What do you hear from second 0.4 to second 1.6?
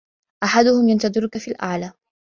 أحدهم ينتظرك في